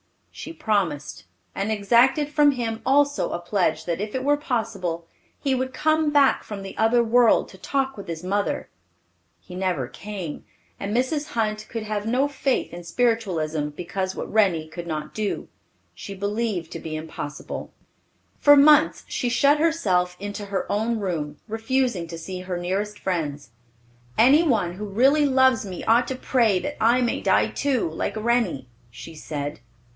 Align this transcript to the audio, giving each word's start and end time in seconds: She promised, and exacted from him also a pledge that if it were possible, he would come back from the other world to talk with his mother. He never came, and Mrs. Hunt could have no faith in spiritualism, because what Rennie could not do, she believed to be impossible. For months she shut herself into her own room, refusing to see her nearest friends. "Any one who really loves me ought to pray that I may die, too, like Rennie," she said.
She 0.31 0.51
promised, 0.53 1.25
and 1.53 1.71
exacted 1.71 2.27
from 2.29 2.51
him 2.51 2.81
also 2.83 3.31
a 3.33 3.37
pledge 3.39 3.85
that 3.85 4.01
if 4.01 4.15
it 4.15 4.23
were 4.23 4.37
possible, 4.37 5.05
he 5.37 5.53
would 5.53 5.73
come 5.75 6.09
back 6.09 6.43
from 6.43 6.63
the 6.63 6.75
other 6.77 7.03
world 7.03 7.47
to 7.49 7.57
talk 7.59 7.97
with 7.97 8.07
his 8.07 8.23
mother. 8.23 8.67
He 9.39 9.53
never 9.53 9.87
came, 9.87 10.43
and 10.79 10.95
Mrs. 10.95 11.31
Hunt 11.33 11.67
could 11.69 11.83
have 11.83 12.07
no 12.07 12.27
faith 12.27 12.73
in 12.73 12.83
spiritualism, 12.83 13.67
because 13.69 14.15
what 14.15 14.31
Rennie 14.33 14.67
could 14.67 14.87
not 14.87 15.13
do, 15.13 15.47
she 15.93 16.15
believed 16.15 16.71
to 16.71 16.79
be 16.79 16.95
impossible. 16.95 17.71
For 18.39 18.55
months 18.55 19.03
she 19.07 19.29
shut 19.29 19.59
herself 19.59 20.17
into 20.19 20.45
her 20.45 20.65
own 20.71 20.99
room, 20.99 21.37
refusing 21.47 22.07
to 22.07 22.17
see 22.17 22.39
her 22.41 22.57
nearest 22.57 22.97
friends. 22.97 23.51
"Any 24.17 24.41
one 24.41 24.75
who 24.75 24.85
really 24.85 25.27
loves 25.27 25.63
me 25.63 25.83
ought 25.83 26.07
to 26.07 26.15
pray 26.15 26.57
that 26.57 26.77
I 26.81 27.01
may 27.01 27.21
die, 27.21 27.49
too, 27.49 27.87
like 27.89 28.15
Rennie," 28.15 28.67
she 28.89 29.13
said. 29.13 29.59